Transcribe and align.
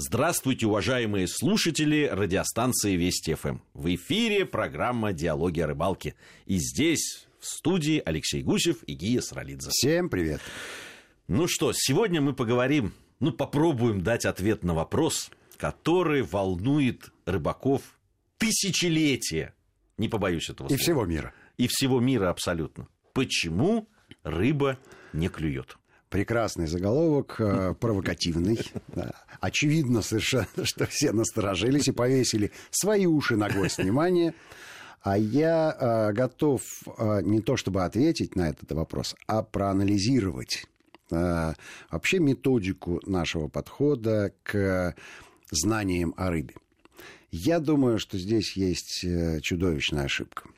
Здравствуйте, 0.00 0.68
уважаемые 0.68 1.26
слушатели 1.26 2.08
радиостанции 2.08 2.94
Вести 2.94 3.34
ФМ. 3.34 3.58
В 3.74 3.92
эфире 3.96 4.46
программа 4.46 5.12
«Диалоги 5.12 5.58
о 5.58 5.66
рыбалке». 5.66 6.14
И 6.46 6.58
здесь, 6.58 7.26
в 7.40 7.46
студии, 7.46 8.00
Алексей 8.04 8.44
Гусев 8.44 8.84
и 8.84 8.92
Гия 8.92 9.20
Саралидзе. 9.20 9.70
Всем 9.72 10.08
привет. 10.08 10.40
Ну 11.26 11.48
что, 11.48 11.72
сегодня 11.74 12.20
мы 12.20 12.32
поговорим, 12.32 12.92
ну 13.18 13.32
попробуем 13.32 14.04
дать 14.04 14.24
ответ 14.24 14.62
на 14.62 14.72
вопрос, 14.72 15.32
который 15.56 16.22
волнует 16.22 17.10
рыбаков 17.26 17.82
тысячелетия. 18.36 19.52
Не 19.96 20.08
побоюсь 20.08 20.48
этого 20.48 20.68
слова. 20.68 20.78
И 20.78 20.80
всего 20.80 21.06
мира. 21.06 21.34
И 21.56 21.66
всего 21.66 21.98
мира 21.98 22.30
абсолютно. 22.30 22.86
Почему 23.14 23.88
рыба 24.22 24.78
не 25.12 25.28
клюет? 25.28 25.76
Прекрасный 26.08 26.66
заголовок, 26.66 27.36
э, 27.38 27.74
провокативный. 27.78 28.58
Да. 28.88 29.12
Очевидно 29.40 30.00
совершенно, 30.00 30.46
что 30.64 30.86
все 30.86 31.12
насторожились 31.12 31.88
и 31.88 31.92
повесили 31.92 32.50
свои 32.70 33.04
уши 33.04 33.36
на 33.36 33.48
гвоздь 33.50 33.78
внимания. 33.78 34.34
А 35.02 35.18
я 35.18 35.76
э, 35.78 36.12
готов 36.12 36.62
э, 36.86 37.20
не 37.22 37.40
то 37.40 37.56
чтобы 37.56 37.84
ответить 37.84 38.36
на 38.36 38.48
этот 38.48 38.72
вопрос, 38.72 39.16
а 39.26 39.42
проанализировать 39.42 40.66
э, 41.10 41.52
вообще 41.90 42.18
методику 42.20 43.00
нашего 43.04 43.48
подхода 43.48 44.32
к 44.42 44.94
знаниям 45.50 46.14
о 46.16 46.30
рыбе. 46.30 46.54
Я 47.30 47.60
думаю, 47.60 47.98
что 47.98 48.16
здесь 48.16 48.56
есть 48.56 49.04
э, 49.04 49.40
чудовищная 49.42 50.04
ошибка. 50.04 50.48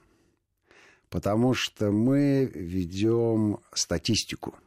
Потому 1.09 1.55
что 1.55 1.91
мы 1.91 2.49
ведем 2.55 3.59
статистику– 3.75 4.55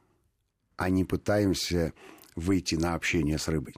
а 0.78 0.90
не 0.90 1.04
пытаемся 1.04 1.94
выйти 2.36 2.76
на 2.76 2.96
общение 2.96 3.38
с 3.38 3.48
рыбой. 3.48 3.76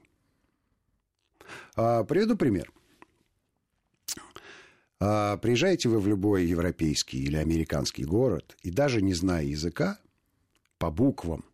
А, 1.75 2.03
приведу 2.03 2.35
пример. 2.37 2.71
А, 4.99 5.37
приезжаете 5.37 5.89
вы 5.89 5.99
в 5.99 6.07
любой 6.07 6.45
европейский 6.45 7.23
или 7.23 7.37
американский 7.37 8.05
город, 8.05 8.57
и 8.61 8.71
даже 8.71 9.01
не 9.01 9.13
зная 9.13 9.43
языка, 9.43 9.99
по 10.77 10.89
буквам, 10.89 11.45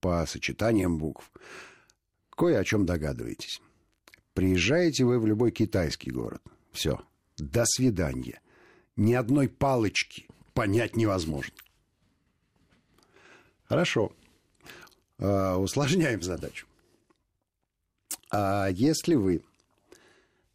по 0.00 0.26
сочетаниям 0.26 0.98
букв, 0.98 1.30
кое 2.30 2.58
о 2.58 2.64
чем 2.64 2.84
догадываетесь. 2.84 3.60
Приезжаете 4.34 5.04
вы 5.04 5.20
в 5.20 5.26
любой 5.26 5.52
китайский 5.52 6.10
город. 6.10 6.42
Все. 6.72 7.00
До 7.38 7.64
свидания. 7.66 8.40
Ни 8.96 9.14
одной 9.14 9.48
палочки 9.48 10.26
понять 10.52 10.96
невозможно. 10.96 11.54
Хорошо. 13.64 14.12
Э, 15.18 15.54
усложняем 15.54 16.22
задачу. 16.22 16.66
А 18.30 18.68
если 18.68 19.14
вы 19.14 19.42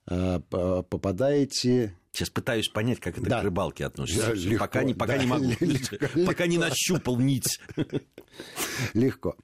э, 0.08 0.40
попадаете 0.50 1.96
Сейчас 2.12 2.32
пытаюсь 2.32 2.68
понять, 2.68 3.00
как 3.00 3.18
это 3.18 3.30
да. 3.30 3.40
к 3.40 3.44
рыбалке 3.44 3.86
относится. 3.86 4.34
Легко, 4.34 4.66
пока 4.66 4.84
не, 4.84 4.94
пока 4.94 5.14
да, 5.14 5.20
не 5.20 5.28
могу. 5.28 5.46
Легко, 5.60 6.26
пока 6.26 6.48
не 6.48 6.58
нащупал 6.58 7.18
нить. 7.20 7.62
Легко. 8.94 9.36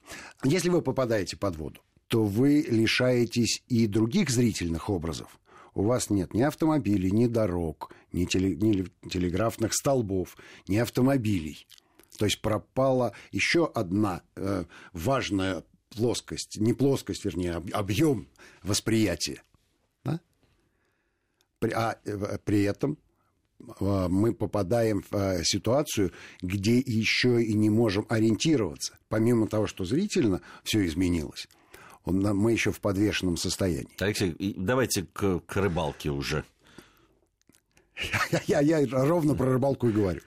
Если 0.42 0.68
вы 0.68 0.82
попадаете 0.82 1.36
под 1.36 1.56
воду, 1.56 1.80
то 2.08 2.24
вы 2.24 2.66
лишаетесь 2.68 3.62
и 3.68 3.86
других 3.86 4.30
зрительных 4.30 4.90
образов. 4.90 5.38
У 5.74 5.84
вас 5.84 6.10
нет 6.10 6.34
ни 6.34 6.42
автомобилей, 6.42 7.10
ни 7.10 7.26
дорог, 7.26 7.92
ни, 8.12 8.24
теле, 8.24 8.56
ни 8.56 8.84
телеграфных 9.08 9.72
столбов, 9.72 10.36
ни 10.68 10.76
автомобилей. 10.76 11.66
То 12.16 12.24
есть 12.24 12.40
пропала 12.40 13.12
еще 13.30 13.70
одна 13.74 14.22
э, 14.36 14.64
важная 14.92 15.64
плоскость, 15.90 16.58
не 16.58 16.72
плоскость, 16.72 17.24
вернее, 17.24 17.62
объем 17.72 18.28
восприятия. 18.62 19.42
Да? 20.04 20.20
При, 21.58 21.70
а 21.70 21.98
э, 22.04 22.38
при 22.44 22.62
этом 22.62 22.98
э, 23.58 24.06
мы 24.08 24.34
попадаем 24.34 25.02
в 25.10 25.14
э, 25.14 25.44
ситуацию, 25.44 26.12
где 26.42 26.78
еще 26.78 27.42
и 27.42 27.54
не 27.54 27.70
можем 27.70 28.06
ориентироваться. 28.08 28.98
Помимо 29.08 29.48
того, 29.48 29.66
что 29.66 29.84
зрительно 29.84 30.42
все 30.64 30.84
изменилось, 30.86 31.48
он, 32.04 32.20
мы 32.20 32.52
еще 32.52 32.72
в 32.72 32.80
подвешенном 32.80 33.36
состоянии. 33.36 33.96
Алексей, 33.98 34.54
давайте 34.56 35.06
к, 35.12 35.40
к 35.40 35.56
рыбалке 35.56 36.10
уже. 36.10 36.44
Я, 38.46 38.60
я, 38.60 38.78
я 38.78 38.86
ровно 38.90 39.34
про 39.34 39.54
рыбалку 39.54 39.88
и 39.88 39.92
говорю. 39.92 40.20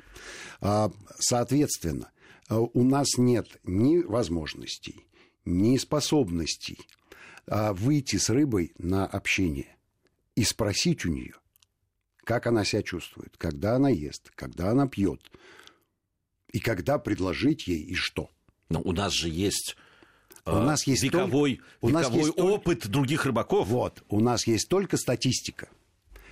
А, 0.62 0.92
соответственно, 1.20 2.12
а, 2.48 2.60
у 2.60 2.84
нас 2.84 3.18
нет 3.18 3.60
ни 3.64 3.98
возможностей, 3.98 5.06
ни 5.46 5.78
способностей 5.78 6.80
а, 7.48 7.74
выйти 7.74 8.18
с 8.18 8.30
рыбой 8.30 8.74
на 8.78 9.06
общение 9.06 9.78
и 10.36 10.44
спросить 10.44 11.06
у 11.06 11.10
нее, 11.10 11.36
как 12.24 12.48
она 12.48 12.66
себя 12.66 12.84
чувствует, 12.84 13.36
когда 13.38 13.76
она 13.76 13.90
ест, 13.90 14.32
когда 14.36 14.72
она 14.72 14.88
пьет, 14.88 15.22
и 16.52 16.60
когда 16.60 16.98
предложить 17.00 17.68
ей 17.68 17.82
и 17.82 17.96
что. 17.96 18.30
Но 18.70 18.82
у 18.82 18.92
нас 18.92 19.14
же 19.14 19.30
есть 19.30 19.76
у 20.46 20.52
нас 20.52 20.88
есть 20.88 21.04
вековой, 21.04 21.58
только, 21.58 21.66
у 21.82 21.90
нас 21.90 22.10
есть 22.12 22.38
опыт 22.38 22.80
только, 22.80 22.90
других 22.90 23.26
рыбаков. 23.26 23.68
Вот, 23.68 24.04
у 24.10 24.20
нас 24.20 24.48
есть 24.48 24.68
только 24.68 24.98
статистика. 24.98 25.70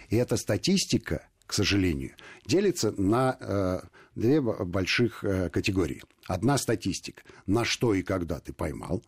И 0.10 0.16
эта 0.16 0.38
статистика, 0.38 1.28
к 1.48 1.54
сожалению, 1.54 2.12
делится 2.46 2.92
на 2.92 3.38
э, 3.40 3.80
две 4.16 4.42
больших 4.42 5.24
э, 5.24 5.50
категории. 5.50 6.04
Одна 6.28 6.58
статистика, 6.58 7.24
на 7.46 7.66
что 7.66 7.94
и 7.94 8.04
когда 8.04 8.40
ты 8.40 8.54
поймал. 8.54 9.02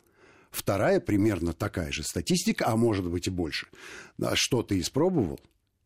Вторая 0.50 1.00
примерно 1.00 1.54
такая 1.54 1.92
же 1.92 2.02
статистика, 2.02 2.66
а 2.68 2.76
может 2.76 3.06
быть 3.08 3.28
и 3.28 3.30
больше. 3.30 3.68
Что 4.34 4.64
ты 4.64 4.80
испробовал, 4.80 5.40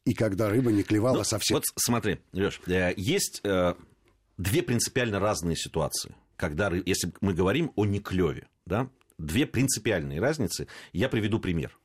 и 0.06 0.13
когда 0.13 0.50
рыба 0.50 0.72
не 0.72 0.84
клевала 0.84 1.18
ну, 1.18 1.24
совсем. 1.24 1.56
Вот 1.56 1.63
смотри, 1.75 2.19
Леш, 2.31 2.62
э, 2.68 2.94
есть 2.96 3.42
э, 3.44 3.74
две 4.38 4.62
принципиально 4.62 5.19
разные 5.19 5.56
ситуации, 5.56 6.16
когда, 6.36 6.72
если 6.86 7.12
мы 7.22 7.34
говорим 7.34 7.72
о 7.75 7.86
неклеве, 7.86 8.47
да, 8.66 8.90
две 9.18 9.46
принципиальные 9.46 10.19
разницы. 10.19 10.68
Я 10.92 11.09
приведу 11.09 11.40
пример. 11.40 11.78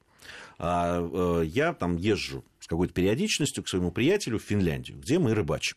А, 0.59 1.43
я 1.43 1.73
там 1.73 1.97
езжу 1.97 2.45
какой-то 2.69 2.93
периодичностью 2.93 3.65
к 3.65 3.69
своему 3.69 3.91
приятелю 3.91 4.39
в 4.39 4.43
Финляндию, 4.43 4.99
где 4.99 5.19
мы 5.19 5.35
рыбачим. 5.35 5.77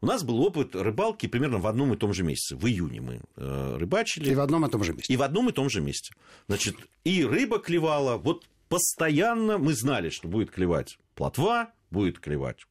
У 0.00 0.06
нас 0.06 0.22
был 0.22 0.40
опыт 0.40 0.76
рыбалки 0.76 1.26
примерно 1.26 1.58
в 1.58 1.66
одном 1.66 1.94
и 1.94 1.96
том 1.96 2.12
же 2.12 2.22
месяце. 2.22 2.56
В 2.56 2.66
июне 2.66 3.00
мы 3.00 3.20
э, 3.36 3.76
рыбачили. 3.78 4.30
И 4.30 4.34
в 4.34 4.40
одном 4.40 4.66
и 4.66 4.70
том 4.70 4.84
же 4.84 4.92
месте. 4.92 5.12
И 5.12 5.16
в 5.16 5.22
одном 5.22 5.48
и 5.48 5.52
том 5.52 5.70
же 5.70 5.80
месте. 5.80 6.14
Значит, 6.46 6.76
и 7.04 7.24
рыба 7.24 7.58
клевала. 7.58 8.18
Вот 8.18 8.46
постоянно 8.68 9.58
мы 9.58 9.74
знали, 9.74 10.10
что 10.10 10.28
будет 10.28 10.50
клевать 10.50 10.98
плотва, 11.14 11.70
будет 11.90 12.20
клевать 12.20 12.66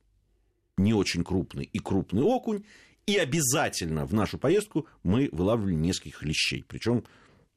не 0.78 0.94
очень 0.94 1.24
крупный 1.24 1.70
и 1.72 1.80
крупный 1.80 2.22
окунь. 2.22 2.64
И 3.08 3.18
обязательно 3.18 4.06
в 4.06 4.14
нашу 4.14 4.38
поездку 4.38 4.88
мы 5.04 5.30
вылавливали 5.32 5.76
нескольких 5.76 6.24
лещей. 6.24 6.66
Причем 6.68 7.04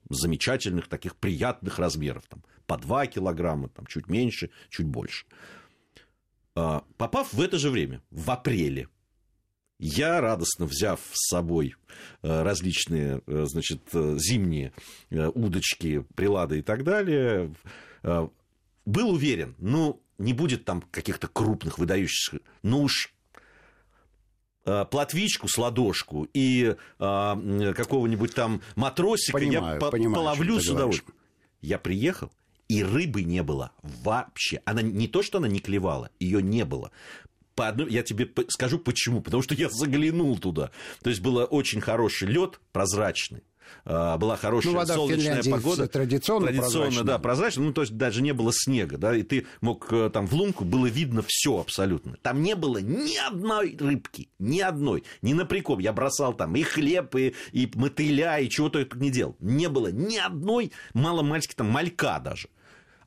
замечательных, 0.08 0.88
таких 0.88 1.16
приятных 1.16 1.78
размеров. 1.78 2.24
Там, 2.28 2.42
по 2.66 2.76
2 2.76 3.06
килограмма, 3.06 3.68
там, 3.68 3.86
чуть 3.86 4.08
меньше, 4.08 4.50
чуть 4.68 4.86
больше. 4.86 5.26
А, 6.54 6.84
попав 6.96 7.32
в 7.32 7.40
это 7.40 7.58
же 7.58 7.70
время, 7.70 8.02
в 8.10 8.30
апреле, 8.30 8.88
я, 9.78 10.20
радостно 10.20 10.66
взяв 10.66 11.00
с 11.12 11.28
собой 11.28 11.76
э, 12.22 12.42
различные, 12.42 13.22
э, 13.26 13.44
значит, 13.46 13.80
э, 13.92 14.16
зимние 14.18 14.72
удочки, 15.10 16.04
прилады 16.16 16.58
и 16.58 16.62
так 16.62 16.84
далее, 16.84 17.54
был 18.02 19.10
уверен, 19.10 19.54
ну, 19.58 20.02
не 20.18 20.32
будет 20.32 20.64
там 20.64 20.82
каких-то 20.82 21.28
крупных, 21.28 21.78
выдающихся, 21.78 22.40
ну 22.62 22.82
уж 22.82 23.12
платвичку 24.90 25.48
с 25.48 25.56
ладошку 25.58 26.28
и 26.34 26.76
какого-нибудь 26.98 28.34
там 28.34 28.60
матросика 28.76 29.38
понимаю, 29.38 29.80
я 29.80 29.90
понимаю, 29.90 30.14
половлю 30.14 30.60
с 30.60 30.68
удовольствием. 30.68 31.14
Я 31.60 31.78
приехал, 31.78 32.30
и 32.68 32.84
рыбы 32.84 33.22
не 33.22 33.42
было 33.42 33.72
вообще. 33.82 34.60
Она 34.64 34.82
не 34.82 35.08
то, 35.08 35.22
что 35.22 35.38
она 35.38 35.48
не 35.48 35.60
клевала, 35.60 36.10
ее 36.20 36.42
не 36.42 36.64
было. 36.64 36.90
По 37.54 37.68
одной, 37.68 37.90
я 37.90 38.02
тебе 38.02 38.30
скажу 38.48 38.78
почему. 38.78 39.20
Потому 39.20 39.42
что 39.42 39.54
я 39.54 39.68
заглянул 39.68 40.38
туда. 40.38 40.70
То 41.02 41.10
есть 41.10 41.20
был 41.20 41.44
очень 41.50 41.80
хороший 41.80 42.28
лед, 42.28 42.60
прозрачный. 42.70 43.42
А, 43.84 44.18
была 44.18 44.36
хорошая 44.36 44.72
ну, 44.72 44.78
вода 44.78 44.94
солнечная 44.94 45.42
погода. 45.42 45.88
Традиционно, 45.88 46.46
традиционно 46.46 46.86
прозрачная. 46.86 47.04
да, 47.04 47.18
прозрачная. 47.18 47.66
Ну, 47.66 47.72
то 47.72 47.80
есть 47.82 47.96
даже 47.96 48.22
не 48.22 48.32
было 48.32 48.52
снега, 48.52 48.98
да, 48.98 49.16
и 49.16 49.22
ты 49.22 49.46
мог 49.60 49.92
э, 49.92 50.10
там 50.12 50.26
в 50.26 50.34
лунку, 50.34 50.64
было 50.64 50.86
видно 50.86 51.22
все 51.26 51.58
абсолютно. 51.60 52.16
Там 52.22 52.42
не 52.42 52.54
было 52.54 52.78
ни 52.78 53.16
одной 53.16 53.76
рыбки, 53.78 54.28
ни 54.38 54.60
одной, 54.60 55.04
ни 55.22 55.32
на 55.32 55.46
приком. 55.46 55.78
Я 55.78 55.92
бросал 55.92 56.34
там 56.34 56.54
и 56.56 56.62
хлеб, 56.62 57.14
и, 57.16 57.34
и 57.52 57.70
мотыля, 57.74 58.38
и 58.38 58.48
чего 58.48 58.68
только 58.68 58.98
не 58.98 59.10
делал. 59.10 59.36
Не 59.40 59.68
было 59.68 59.90
ни 59.90 60.16
одной, 60.16 60.72
мало 60.94 61.22
мальчики, 61.22 61.54
там 61.54 61.68
малька 61.68 62.20
даже 62.20 62.48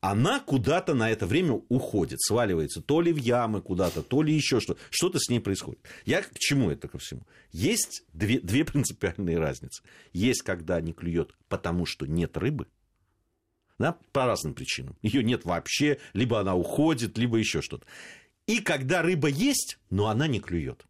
она 0.01 0.39
куда-то 0.39 0.95
на 0.95 1.11
это 1.11 1.27
время 1.27 1.61
уходит, 1.69 2.19
сваливается 2.21 2.81
то 2.81 3.01
ли 3.01 3.13
в 3.13 3.17
ямы 3.17 3.61
куда-то, 3.61 4.01
то 4.01 4.23
ли 4.23 4.33
еще 4.33 4.59
что 4.59 4.75
Что-то 4.89 5.19
с 5.19 5.29
ней 5.29 5.39
происходит. 5.39 5.79
Я 6.05 6.23
к 6.23 6.37
чему 6.39 6.71
это 6.71 6.87
ко 6.87 6.97
всему? 6.97 7.21
Есть 7.51 8.03
две, 8.11 8.39
две 8.39 8.65
принципиальные 8.65 9.37
разницы. 9.37 9.83
Есть, 10.11 10.41
когда 10.41 10.81
не 10.81 10.91
клюет, 10.91 11.35
потому 11.47 11.85
что 11.85 12.07
нет 12.07 12.35
рыбы. 12.35 12.67
да, 13.77 13.95
по 14.11 14.25
разным 14.25 14.55
причинам. 14.55 14.97
Ее 15.03 15.23
нет 15.23 15.45
вообще, 15.45 15.99
либо 16.13 16.39
она 16.39 16.55
уходит, 16.55 17.19
либо 17.19 17.37
еще 17.37 17.61
что-то. 17.61 17.85
И 18.47 18.59
когда 18.59 19.03
рыба 19.03 19.27
есть, 19.27 19.77
но 19.91 20.07
она 20.07 20.27
не 20.27 20.39
клюет. 20.39 20.85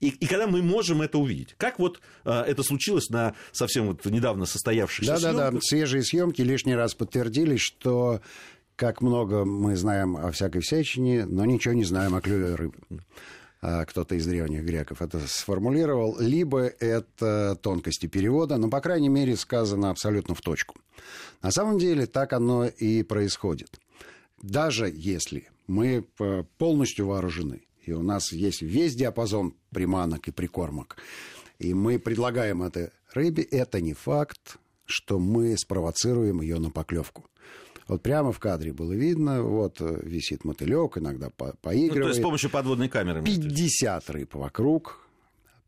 И, 0.00 0.08
и 0.08 0.26
когда 0.26 0.46
мы 0.46 0.62
можем 0.62 1.02
это 1.02 1.18
увидеть. 1.18 1.54
Как 1.56 1.78
вот 1.78 2.00
э, 2.24 2.30
это 2.30 2.62
случилось 2.62 3.08
на 3.10 3.34
совсем 3.52 3.86
вот 3.86 4.04
недавно 4.04 4.46
состоявшихся 4.46 5.12
да, 5.12 5.18
съемках. 5.18 5.38
Да, 5.38 5.50
да, 5.52 5.58
свежие 5.60 6.02
съемки 6.02 6.42
лишний 6.42 6.74
раз 6.74 6.94
подтвердили, 6.94 7.56
что 7.56 8.20
как 8.76 9.00
много 9.00 9.44
мы 9.44 9.76
знаем 9.76 10.16
о 10.16 10.30
всякой 10.32 10.60
всячине, 10.60 11.24
но 11.24 11.44
ничего 11.44 11.74
не 11.74 11.84
знаем 11.84 12.14
о 12.14 12.20
клюве 12.20 12.54
рыбы. 12.54 12.78
А, 13.62 13.84
кто-то 13.86 14.14
из 14.14 14.26
древних 14.26 14.64
греков 14.64 15.00
это 15.00 15.18
сформулировал, 15.26 16.16
либо 16.20 16.60
это 16.60 17.58
тонкости 17.62 18.06
перевода, 18.06 18.58
но, 18.58 18.68
по 18.68 18.80
крайней 18.80 19.08
мере, 19.08 19.36
сказано 19.36 19.90
абсолютно 19.90 20.34
в 20.34 20.40
точку. 20.42 20.76
На 21.42 21.50
самом 21.50 21.78
деле 21.78 22.06
так 22.06 22.32
оно 22.32 22.66
и 22.66 23.02
происходит. 23.02 23.80
Даже 24.42 24.92
если 24.94 25.48
мы 25.66 26.06
полностью 26.58 27.06
вооружены, 27.06 27.62
и 27.86 27.92
у 27.92 28.02
нас 28.02 28.32
есть 28.32 28.62
весь 28.62 28.94
диапазон 28.94 29.54
приманок 29.70 30.28
и 30.28 30.32
прикормок, 30.32 30.96
и 31.58 31.74
мы 31.74 31.98
предлагаем 31.98 32.62
это 32.62 32.92
рыбе, 33.12 33.42
это 33.42 33.80
не 33.80 33.94
факт, 33.94 34.58
что 34.84 35.18
мы 35.18 35.56
спровоцируем 35.56 36.40
ее 36.40 36.58
на 36.58 36.70
поклевку. 36.70 37.24
Вот 37.88 38.02
прямо 38.02 38.32
в 38.32 38.40
кадре 38.40 38.72
было 38.72 38.92
видно, 38.92 39.42
вот 39.42 39.80
э, 39.80 40.00
висит 40.02 40.44
мотылек, 40.44 40.98
иногда 40.98 41.30
по 41.30 41.54
поигрывает. 41.62 41.94
Ну, 41.94 42.02
то 42.02 42.08
есть 42.08 42.20
с 42.20 42.22
помощью 42.22 42.50
подводной 42.50 42.88
камеры. 42.88 43.22
50 43.22 44.10
рыб 44.10 44.34
вокруг, 44.34 45.06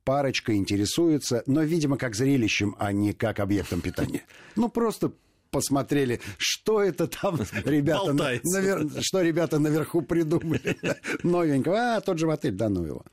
парочка 0.03 0.57
интересуется, 0.57 1.45
но, 1.47 1.63
видимо, 1.63 1.97
как 1.97 2.17
зрелищем, 2.17 2.75
а 2.79 2.93
не 2.93 3.13
как 3.13 3.39
объектом 3.39 3.81
питания. 3.81 4.23
Ну, 4.57 4.69
просто 4.69 5.13
посмотрели, 5.51 6.21
что 6.37 6.83
это 6.83 7.07
там 7.07 7.37
ребята, 7.65 8.13
навер... 8.13 9.03
что 9.03 9.23
ребята 9.23 9.59
наверху 9.59 10.03
придумали. 10.03 10.77
Новенького, 11.23 11.97
а, 11.97 12.01
тот 12.01 12.19
же 12.19 12.27
мотыль, 12.27 12.55
да 12.55 12.69
ну 12.69 12.85
его. 12.85 13.05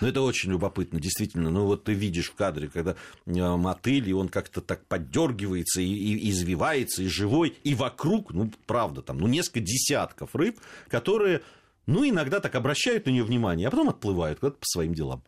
Ну, 0.00 0.08
это 0.08 0.20
очень 0.22 0.50
любопытно, 0.50 1.00
действительно. 1.00 1.50
Ну, 1.50 1.66
вот 1.66 1.84
ты 1.84 1.92
видишь 1.92 2.30
в 2.30 2.34
кадре, 2.34 2.68
когда 2.68 2.96
э, 3.26 3.56
мотыль, 3.56 4.08
и 4.08 4.12
он 4.12 4.28
как-то 4.28 4.60
так 4.60 4.84
поддергивается, 4.86 5.80
и, 5.80 5.86
и 5.86 6.30
извивается, 6.30 7.02
и 7.02 7.08
живой, 7.08 7.56
и 7.64 7.74
вокруг, 7.74 8.32
ну, 8.32 8.50
правда, 8.66 9.02
там, 9.02 9.18
ну, 9.18 9.26
несколько 9.26 9.60
десятков 9.60 10.34
рыб, 10.34 10.58
которые, 10.88 11.42
ну, 11.86 12.08
иногда 12.08 12.40
так 12.40 12.54
обращают 12.54 13.06
на 13.06 13.10
нее 13.10 13.24
внимание, 13.24 13.68
а 13.68 13.70
потом 13.70 13.88
отплывают 13.88 14.40
куда-то 14.40 14.58
по 14.58 14.66
своим 14.66 14.94
делам. 14.94 15.22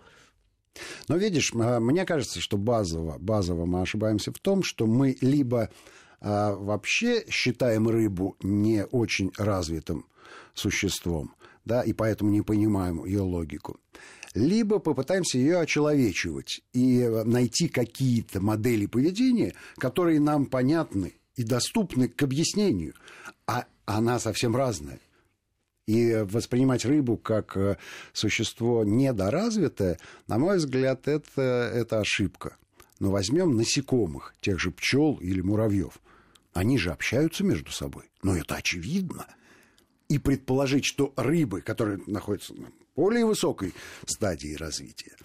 Но 1.08 1.16
видишь, 1.16 1.52
э, 1.54 1.78
мне 1.78 2.04
кажется, 2.04 2.40
что 2.40 2.56
базово, 2.56 3.18
базово 3.18 3.66
мы 3.66 3.82
ошибаемся 3.82 4.32
в 4.32 4.38
том, 4.38 4.62
что 4.62 4.86
мы 4.86 5.16
либо 5.20 5.70
а 6.26 6.54
вообще 6.54 7.26
считаем 7.28 7.86
рыбу 7.86 8.36
не 8.42 8.86
очень 8.86 9.30
развитым 9.36 10.06
существом, 10.54 11.34
да, 11.66 11.82
и 11.82 11.92
поэтому 11.92 12.30
не 12.30 12.40
понимаем 12.40 13.04
ее 13.04 13.20
логику. 13.20 13.78
Либо 14.32 14.78
попытаемся 14.78 15.36
ее 15.36 15.60
очеловечивать 15.60 16.62
и 16.72 17.06
найти 17.26 17.68
какие-то 17.68 18.40
модели 18.40 18.86
поведения, 18.86 19.52
которые 19.76 20.18
нам 20.18 20.46
понятны 20.46 21.12
и 21.36 21.44
доступны 21.44 22.08
к 22.08 22.22
объяснению, 22.22 22.94
а 23.46 23.66
она 23.84 24.18
совсем 24.18 24.56
разная. 24.56 25.00
И 25.86 26.24
воспринимать 26.24 26.86
рыбу 26.86 27.18
как 27.18 27.54
э, 27.58 27.76
существо 28.14 28.82
недоразвитое, 28.84 29.98
на 30.26 30.38
мой 30.38 30.56
взгляд, 30.56 31.06
это, 31.06 31.42
это 31.74 32.00
ошибка. 32.00 32.56
Но 32.98 33.10
возьмем 33.10 33.56
насекомых, 33.56 34.34
тех 34.40 34.58
же 34.58 34.70
пчел 34.70 35.18
или 35.20 35.42
муравьев. 35.42 36.00
Они 36.54 36.78
же 36.78 36.92
общаются 36.92 37.44
между 37.44 37.70
собой. 37.72 38.04
Но 38.22 38.36
это 38.36 38.54
очевидно. 38.54 39.26
И 40.08 40.18
предположить, 40.18 40.84
что 40.84 41.12
рыбы, 41.16 41.60
которые 41.60 42.00
находятся 42.06 42.54
на 42.54 42.68
более 42.94 43.26
высокой 43.26 43.74
стадии 44.06 44.54
развития, 44.54 45.16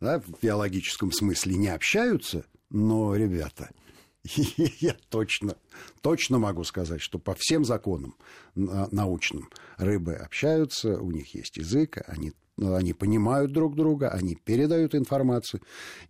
да, 0.00 0.20
в 0.20 0.40
биологическом 0.40 1.10
смысле 1.10 1.56
не 1.56 1.68
общаются, 1.68 2.44
но, 2.68 3.16
ребята, 3.16 3.70
я 4.24 4.94
точно, 5.08 5.56
точно 6.02 6.38
могу 6.38 6.64
сказать, 6.64 7.00
что 7.00 7.18
по 7.18 7.34
всем 7.34 7.64
законам 7.64 8.16
научным 8.54 9.48
рыбы 9.78 10.14
общаются, 10.14 11.00
у 11.00 11.10
них 11.10 11.34
есть 11.34 11.56
язык, 11.56 11.98
они 12.06 12.32
они 12.60 12.92
понимают 12.92 13.52
друг 13.52 13.76
друга, 13.76 14.10
они 14.10 14.36
передают 14.36 14.94
информацию. 14.94 15.62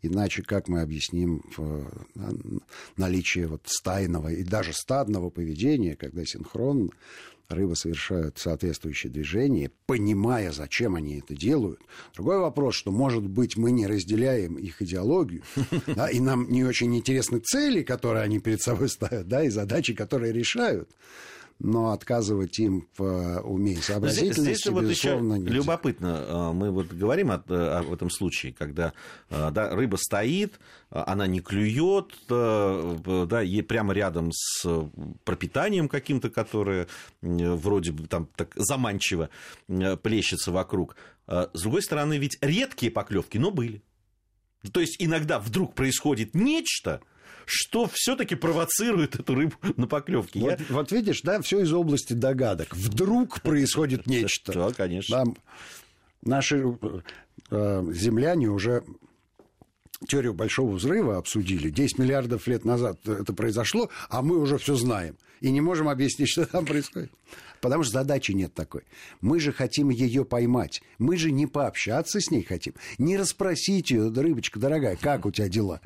Иначе 0.02 0.42
как 0.42 0.68
мы 0.68 0.80
объясним 0.80 1.42
э, 1.56 1.84
наличие 2.96 3.46
вот 3.46 3.62
стайного 3.66 4.28
и 4.28 4.42
даже 4.42 4.72
стадного 4.72 5.30
поведения, 5.30 5.96
когда 5.96 6.24
синхронно 6.24 6.90
рыбы 7.48 7.76
совершают 7.76 8.38
соответствующие 8.38 9.10
движения, 9.10 9.70
понимая, 9.86 10.52
зачем 10.52 10.96
они 10.96 11.18
это 11.18 11.34
делают. 11.34 11.80
Другой 12.14 12.38
вопрос, 12.38 12.74
что, 12.74 12.90
может 12.90 13.26
быть, 13.26 13.56
мы 13.56 13.70
не 13.70 13.86
разделяем 13.86 14.56
их 14.56 14.82
идеологию, 14.82 15.42
да, 15.86 16.10
и 16.10 16.20
нам 16.20 16.50
не 16.50 16.64
очень 16.64 16.94
интересны 16.94 17.38
цели, 17.38 17.82
которые 17.82 18.22
они 18.22 18.38
перед 18.38 18.60
собой 18.60 18.88
ставят, 18.88 19.28
да, 19.28 19.42
и 19.42 19.48
задачи, 19.48 19.94
которые 19.94 20.32
решают 20.32 20.90
но 21.58 21.90
отказывать 21.90 22.58
им 22.60 22.88
в 22.96 23.02
э, 23.02 23.40
уме 23.40 23.72
и 23.72 23.76
сообразительности, 23.76 24.40
здесь, 24.40 24.58
здесь 24.58 24.72
вот 24.72 24.84
безусловно, 24.84 25.34
еще 25.34 25.40
нельзя. 25.40 25.54
любопытно. 25.56 26.24
Э, 26.26 26.52
мы 26.52 26.70
вот 26.70 26.92
говорим 26.92 27.32
о, 27.32 27.34
об 27.34 27.92
этом 27.92 28.10
случае, 28.10 28.52
когда 28.52 28.92
э, 29.30 29.50
да, 29.50 29.74
рыба 29.74 29.96
стоит, 29.96 30.60
она 30.90 31.26
не 31.26 31.40
клюет, 31.40 32.14
да, 32.28 33.40
ей 33.42 33.62
прямо 33.62 33.92
рядом 33.92 34.30
с 34.32 34.66
пропитанием 35.24 35.86
каким-то, 35.86 36.30
которое 36.30 36.86
вроде 37.20 37.92
бы 37.92 38.06
там 38.06 38.26
так 38.36 38.52
заманчиво 38.54 39.28
плещется 39.66 40.50
вокруг. 40.50 40.96
С 41.26 41.60
другой 41.60 41.82
стороны, 41.82 42.16
ведь 42.16 42.38
редкие 42.40 42.90
поклевки, 42.90 43.36
но 43.36 43.50
были. 43.50 43.82
То 44.72 44.80
есть 44.80 44.96
иногда 44.98 45.38
вдруг 45.38 45.74
происходит 45.74 46.34
нечто, 46.34 47.02
что 47.44 47.88
все-таки 47.92 48.34
провоцирует 48.34 49.14
эту 49.16 49.34
рыбу 49.34 49.54
на 49.76 49.86
поклевке. 49.86 50.40
Вот, 50.40 50.60
Я... 50.60 50.66
вот 50.68 50.92
видишь, 50.92 51.22
да, 51.22 51.40
все 51.40 51.60
из 51.60 51.72
области 51.72 52.12
догадок. 52.12 52.74
Вдруг 52.76 53.40
происходит 53.40 54.06
нечто. 54.06 54.52
Да, 54.52 54.72
конечно. 54.72 55.24
Наши 56.22 56.62
э, 57.50 57.84
земляне 57.92 58.48
уже 58.48 58.84
теорию 60.06 60.34
большого 60.34 60.76
взрыва 60.76 61.16
обсудили. 61.16 61.70
10 61.70 61.98
миллиардов 61.98 62.46
лет 62.46 62.64
назад 62.64 62.98
это 63.06 63.32
произошло, 63.32 63.90
а 64.08 64.22
мы 64.22 64.38
уже 64.38 64.58
все 64.58 64.74
знаем. 64.74 65.16
И 65.40 65.50
не 65.50 65.60
можем 65.60 65.88
объяснить, 65.88 66.28
что 66.30 66.46
там 66.46 66.66
происходит. 66.66 67.12
Потому 67.60 67.82
что 67.82 67.94
задачи 67.94 68.32
нет 68.32 68.54
такой. 68.54 68.82
Мы 69.20 69.40
же 69.40 69.52
хотим 69.52 69.90
ее 69.90 70.24
поймать. 70.24 70.82
Мы 70.98 71.16
же 71.16 71.32
не 71.32 71.46
пообщаться 71.46 72.20
с 72.20 72.30
ней 72.30 72.42
хотим. 72.42 72.74
Не 72.98 73.16
расспросить 73.16 73.90
ее, 73.90 74.10
рыбочка 74.10 74.60
дорогая, 74.60 74.96
как 74.96 75.26
у 75.26 75.30
тебя 75.30 75.48
дела. 75.48 75.80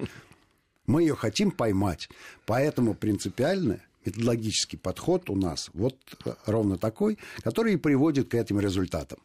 Мы 0.87 1.03
ее 1.03 1.15
хотим 1.15 1.51
поймать. 1.51 2.09
Поэтому 2.47 2.95
принципиально 2.95 3.81
методологический 4.05 4.79
подход 4.79 5.31
у 5.31 5.37
нас 5.37 5.71
вот 5.75 5.97
э, 6.25 6.35
ровно 6.47 6.77
такой, 6.77 7.19
который 7.43 7.75
и 7.75 7.77
приводит 7.77 8.29
к 8.29 8.35
этим 8.35 8.59
результатам. 8.59 9.19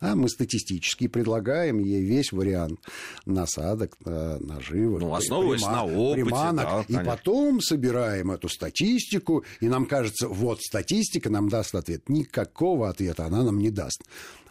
А 0.00 0.14
мы 0.14 0.28
статистически 0.28 1.08
предлагаем 1.08 1.80
ей 1.80 2.02
весь 2.04 2.30
вариант 2.30 2.78
насадок, 3.26 3.96
наживок, 4.04 5.00
ну, 5.00 5.12
основываясь 5.12 5.60
прима, 5.60 5.72
на 5.72 5.84
опыте, 5.84 6.24
приманок, 6.24 6.86
да, 6.88 7.02
и 7.02 7.04
потом 7.04 7.60
собираем 7.60 8.30
эту 8.30 8.48
статистику, 8.48 9.44
и 9.60 9.68
нам 9.68 9.86
кажется, 9.86 10.28
вот 10.28 10.60
статистика 10.62 11.30
нам 11.30 11.48
даст 11.48 11.74
ответ. 11.74 12.08
Никакого 12.08 12.88
ответа 12.88 13.26
она 13.26 13.42
нам 13.42 13.58
не 13.58 13.70
даст. 13.70 14.04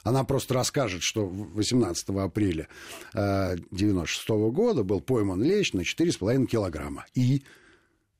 Она 0.08 0.24
просто 0.24 0.54
расскажет, 0.54 1.02
что 1.04 1.28
18 1.28 2.10
апреля 2.24 2.70
1996 3.14 4.30
-го 4.30 4.52
года 4.52 4.84
был 4.84 5.02
пойман 5.02 5.44
лещ 5.44 5.74
на 5.74 5.84
4,5 5.84 6.48
килограмма. 6.48 7.06
И 7.14 7.44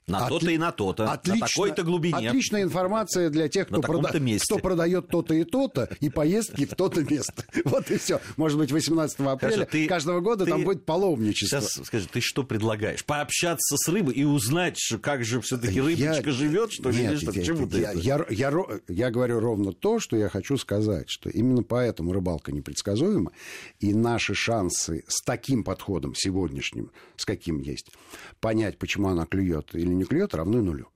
на 0.08 0.24
От... 0.24 0.30
то-то 0.30 0.52
и 0.52 0.58
на 0.58 0.72
то-то. 0.72 1.12
Отлично, 1.12 1.42
на 1.42 1.48
такой-то 1.48 1.84
глубине. 1.84 2.30
Отличная 2.30 2.64
информация 2.64 3.30
для 3.30 3.50
тех, 3.50 3.68
кто, 3.68 3.82
прода... 3.82 4.10
кто 4.10 4.58
продает 4.60 5.10
то-то 5.10 5.34
и 5.34 5.44
то-то, 5.44 5.90
и 6.00 6.10
поездки 6.10 6.66
в 6.66 6.76
то-то 6.76 7.04
место. 7.04 7.44
Вот 7.66 7.92
и 7.92 7.98
все. 7.98 8.22
Может 8.38 8.58
быть, 8.58 8.72
18 8.72 9.20
апреля 9.20 9.52
Скажи, 9.52 9.66
ты, 9.66 9.88
каждого 9.88 10.22
года 10.22 10.46
ты... 10.46 10.52
там 10.52 10.64
будет 10.64 10.86
паломничество. 10.86 11.60
Сейчас 11.60 11.86
скажи, 11.86 12.08
ты 12.08 12.22
что 12.22 12.44
предлагаешь? 12.44 13.04
Пообщаться 13.04 13.76
с 13.78 13.88
рыбой 13.90 14.14
и 14.14 14.24
узнать, 14.24 14.80
как 15.02 15.26
же 15.26 15.42
все-таки 15.42 15.82
рыбочка 15.82 16.30
я... 16.30 16.32
живет, 16.32 16.72
что 16.72 16.90
ли? 16.90 17.02
Нет, 17.02 17.22
я, 17.22 17.28
Почему 17.28 17.62
я, 17.62 17.68
ты 17.68 17.80
я, 17.80 17.92
я, 17.92 18.26
я, 18.30 18.64
я 18.88 19.12
говорю 19.12 19.40
ровно 19.40 19.74
то, 19.74 20.00
что 20.00 20.16
я 20.16 20.30
хочу 20.30 20.58
сказать, 20.58 21.10
что 21.10 21.30
именно 21.30 21.64
поэтому 21.64 22.14
рыбалка 22.14 22.54
непредсказуема, 22.54 23.32
и 23.80 23.94
наши 23.94 24.34
шансы 24.34 25.04
с 25.08 25.22
таким 25.22 25.66
подходом 25.66 26.16
сегодняшним, 26.16 26.92
с 27.18 27.26
каким 27.26 27.60
есть, 27.60 27.92
понять, 28.40 28.78
почему 28.78 29.10
она 29.10 29.26
клюет 29.26 29.76
или 29.76 29.97
не 29.98 30.06
клюет, 30.06 30.34
равны 30.34 30.62
нулю. 30.62 30.90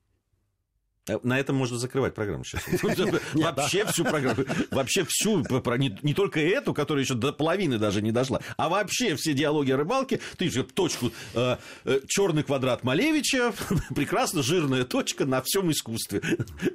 Э, 1.07 1.17
на 1.23 1.39
этом 1.39 1.55
можно 1.55 1.77
закрывать 1.77 2.13
программу 2.13 2.43
сейчас. 2.43 2.63
Вообще 3.33 3.85
всю 3.85 4.03
программу. 4.03 4.43
Вообще 4.69 5.05
всю, 5.07 5.39
не 5.39 6.13
только 6.13 6.39
эту, 6.39 6.73
которая 6.73 7.03
еще 7.03 7.15
до 7.15 7.33
половины 7.33 7.77
даже 7.77 8.01
не 8.01 8.11
дошла, 8.11 8.41
а 8.57 8.69
вообще 8.69 9.15
все 9.15 9.33
диалоги 9.33 9.71
о 9.71 9.77
рыбалке. 9.77 10.19
Ты 10.37 10.49
же 10.49 10.63
точку 10.63 11.11
э, 11.33 11.57
э, 11.85 11.99
черный 12.07 12.43
квадрат 12.43 12.83
Малевича, 12.83 13.53
прекрасно 13.95 14.43
жирная 14.43 14.83
точка 14.83 15.25
на 15.25 15.41
всем 15.41 15.71
искусстве. 15.71 16.21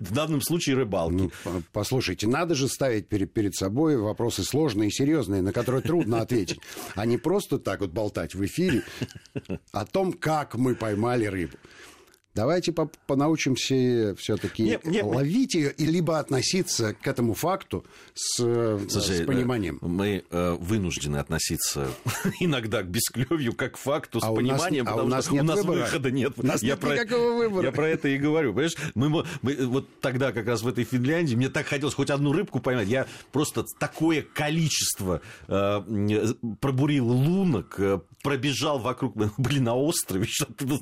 В 0.01 0.13
данном 0.13 0.41
случае 0.41 0.77
рыбалки. 0.77 1.15
Ну, 1.15 1.63
послушайте, 1.73 2.27
надо 2.27 2.55
же 2.55 2.69
ставить 2.69 3.09
перед 3.09 3.55
собой 3.55 3.97
вопросы 3.97 4.43
сложные 4.43 4.89
и 4.89 4.93
серьезные, 4.93 5.43
на 5.43 5.53
которые 5.53 5.83
трудно 5.83 6.21
ответить, 6.21 6.59
а 6.95 7.07
не 7.07 7.17
просто 7.17 7.59
так 7.59 7.81
вот 7.81 7.91
болтать 7.91 8.35
в 8.35 8.45
эфире 8.45 8.83
о 9.73 9.85
том, 9.87 10.13
как 10.13 10.55
мы 10.57 10.75
поймали 10.75 11.27
рыбу. 11.27 11.57
Давайте 12.37 12.71
по 12.71 12.91
понаучимся 13.07 14.15
все-таки 14.19 14.79
ловить 15.03 15.55
ее 15.55 15.73
и 15.73 15.87
либо 15.87 16.19
относиться 16.19 16.93
к 16.93 17.07
этому 17.07 17.33
факту 17.33 17.87
с, 18.13 18.37
Слушай, 18.37 19.25
с 19.25 19.27
пониманием. 19.27 19.79
Мы 19.81 20.23
э, 20.31 20.57
вынуждены 20.61 21.17
относиться 21.17 21.89
иногда 22.41 22.83
к 22.83 22.89
бесклевью 22.89 23.55
как 23.55 23.73
к 23.73 23.79
факту 23.79 24.21
с 24.21 24.25
а 24.25 24.33
пониманием, 24.33 24.85
нас, 24.85 24.93
потому 24.93 25.01
а 25.01 25.05
у 25.05 25.09
нас 25.09 25.25
что 25.25 25.35
нет 25.35 25.43
у 25.43 25.47
нас 25.47 25.59
выбора. 25.61 25.79
выхода 25.79 26.11
нет. 26.11 26.33
У 26.37 26.47
нас 26.47 26.63
я 26.63 26.69
нет 26.71 26.81
про, 26.81 26.93
никакого 26.93 27.37
выбора. 27.39 27.65
Я 27.65 27.73
про 27.73 27.89
это 27.89 28.09
и 28.09 28.19
говорю. 28.19 28.53
Понимаешь, 28.53 28.77
мы, 28.95 29.25
мы, 29.41 29.67
вот 29.67 30.01
тогда 30.01 30.33
как 30.33 30.47
раз 30.47 30.61
в 30.61 30.69
этой 30.69 30.85
Финляндии 30.85 31.35
мне 31.37 31.49
так 31.49 31.67
хотелось 31.67 31.95
хоть 31.95 32.11
одну 32.11 32.35
рыбку 32.35 32.61
поймать. 32.61 32.89
Я 32.89 33.07
просто 33.33 33.65
такое 33.79 34.21
количество 34.21 35.23
э, 35.49 36.35
пробурил 36.61 37.09
лунок, 37.09 37.77
э, 37.79 38.01
пробежал 38.23 38.79
вокруг, 38.79 39.17
были 39.39 39.59
на 39.59 39.75
острове, 39.75 40.29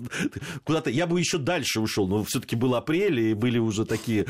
куда-то. 0.65 0.91
Я 0.91 1.07
бы 1.07 1.21
еще 1.21 1.39
дальше 1.45 1.81
ушел, 1.81 2.09
но 2.09 2.25
все-таки 2.25 2.57
был 2.57 2.75
апрель, 2.75 3.21
и 3.21 3.35
были 3.35 3.59
уже 3.59 3.85
такие 3.85 4.27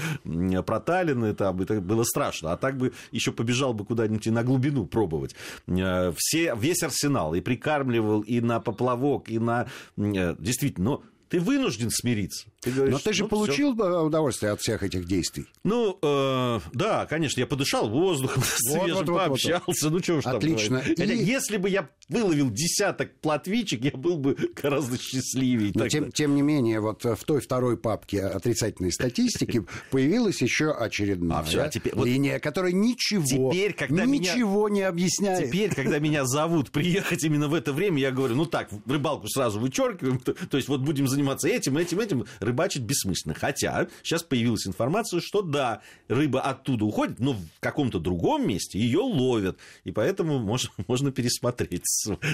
проталины, 0.67 1.35
там, 1.35 1.61
это 1.61 1.81
было 1.81 2.05
страшно. 2.05 2.53
А 2.53 2.57
так 2.57 2.77
бы 2.77 2.93
еще 3.13 3.33
побежал 3.33 3.73
бы 3.75 3.85
куда-нибудь 3.85 4.27
и 4.27 4.31
на 4.31 4.43
глубину 4.43 4.87
пробовать. 4.87 5.35
Э, 5.67 6.13
все, 6.17 6.55
весь 6.57 6.83
арсенал 6.83 7.35
и 7.35 7.41
прикармливал, 7.41 8.21
и 8.21 8.41
на 8.41 8.61
поплавок, 8.61 9.31
и 9.31 9.39
на... 9.39 9.67
Э, 9.97 10.35
действительно, 10.39 10.85
но 10.85 11.03
ты 11.35 11.41
вынужден 11.41 11.91
смириться. 11.91 12.47
Ты 12.61 12.71
говоришь, 12.71 12.93
Но 12.93 12.99
ты 13.01 13.13
же 13.13 13.25
ну, 13.25 13.29
получил 13.29 13.75
всё. 13.75 14.03
удовольствие 14.03 14.53
от 14.53 14.61
всех 14.61 14.85
этих 14.85 15.05
действий. 15.05 15.47
Ну, 15.65 15.99
э, 16.01 16.61
да, 16.73 17.07
конечно, 17.07 17.41
я 17.41 17.47
подышал 17.49 17.89
воздухом, 17.89 18.41
вот, 18.47 18.55
свежим, 18.57 18.99
вот, 18.99 19.09
вот, 19.09 19.19
пообщался. 19.19 19.65
Вот, 19.67 19.91
ну, 19.91 19.99
что 19.99 20.15
уж 20.15 20.27
Отлично. 20.27 20.79
там 20.79 20.95
Хотя, 20.97 21.13
И... 21.13 21.25
если 21.25 21.57
бы 21.57 21.69
я 21.69 21.89
выловил 22.09 22.51
десяток 22.51 23.17
платвичек, 23.21 23.83
я 23.83 23.91
был 23.91 24.17
бы 24.17 24.37
гораздо 24.63 24.97
счастливее. 24.97 25.73
Но 25.75 25.89
тем, 25.89 26.13
тем 26.13 26.37
не 26.37 26.43
менее, 26.43 26.79
вот 26.79 27.03
в 27.03 27.25
той 27.25 27.41
второй 27.41 27.77
папке 27.77 28.21
отрицательной 28.23 28.93
статистики 28.93 29.67
появилась 29.91 30.41
еще 30.41 30.71
очередная 30.71 31.39
а, 31.39 31.43
всё, 31.43 31.65
а 31.65 31.69
теперь, 31.69 31.95
линия, 31.97 32.39
которая 32.39 32.71
ничего, 32.71 33.51
теперь, 33.51 33.73
когда 33.73 34.05
ничего 34.05 34.69
меня, 34.69 34.75
не 34.75 34.83
объясняет. 34.83 35.49
Теперь, 35.49 35.75
когда 35.75 35.99
меня 35.99 36.27
зовут 36.27 36.71
приехать 36.71 37.25
именно 37.25 37.49
в 37.49 37.55
это 37.55 37.73
время, 37.73 37.99
я 37.99 38.13
говорю, 38.13 38.37
ну 38.37 38.47
так, 38.47 38.69
рыбалку 38.87 39.27
сразу 39.27 39.59
вычеркиваем, 39.59 40.21
то, 40.21 40.33
то 40.33 40.57
есть 40.57 40.69
вот 40.69 40.81
будем 40.81 41.09
заниматься 41.09 41.24
этим, 41.45 41.77
этим, 41.79 42.01
этим, 42.01 42.25
рыбачить 42.41 42.83
бессмысленно. 42.83 43.35
Хотя 43.35 43.89
сейчас 44.03 44.23
появилась 44.23 44.67
информация, 44.67 45.21
что 45.21 45.43
да, 45.43 45.81
рыба 46.09 46.41
оттуда 46.41 46.85
уходит, 46.85 47.21
но 47.21 47.33
в 47.35 47.61
каком-то 47.61 47.99
другом 47.99 48.47
месте 48.47 48.79
ее 48.79 49.01
ловят. 49.01 49.59
И 49.85 49.93
поэтому 49.93 50.39
можно, 50.39 50.71
можно 50.87 51.13
пересмотреть 51.13 51.85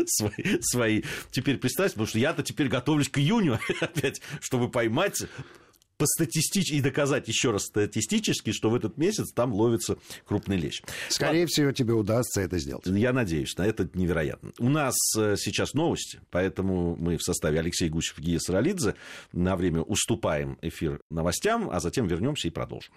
свои, 0.06 0.32
свои 0.60 1.02
теперь 1.30 1.58
представьте, 1.58 1.94
потому 1.94 2.08
что 2.08 2.18
я-то 2.18 2.42
теперь 2.42 2.68
готовлюсь 2.68 3.08
к 3.08 3.18
июню 3.18 3.58
опять, 3.80 4.20
чтобы 4.40 4.70
поймать 4.70 5.22
по 6.00 6.06
статистически 6.06 6.76
и 6.76 6.80
доказать 6.80 7.28
еще 7.28 7.50
раз 7.50 7.64
статистически, 7.64 8.52
что 8.52 8.70
в 8.70 8.74
этот 8.74 8.96
месяц 8.96 9.32
там 9.34 9.52
ловится 9.52 9.98
крупный 10.24 10.56
лещ. 10.56 10.80
Скорее 11.10 11.40
Ладно. 11.40 11.46
всего, 11.48 11.72
тебе 11.72 11.92
удастся 11.92 12.40
это 12.40 12.58
сделать. 12.58 12.86
Я 12.86 13.12
надеюсь, 13.12 13.54
на 13.58 13.66
это 13.66 13.86
невероятно. 13.92 14.52
У 14.58 14.70
нас 14.70 14.94
э, 15.18 15.36
сейчас 15.36 15.74
новости, 15.74 16.20
поэтому 16.30 16.96
мы 16.96 17.18
в 17.18 17.22
составе 17.22 17.58
Алексей 17.58 17.90
Гусев 17.90 18.18
и 18.18 18.22
Гия 18.22 18.38
Саралидзе 18.38 18.94
на 19.34 19.56
время 19.56 19.82
уступаем 19.82 20.56
эфир 20.62 21.02
новостям, 21.10 21.68
а 21.70 21.80
затем 21.80 22.06
вернемся 22.06 22.48
и 22.48 22.50
продолжим. 22.50 22.88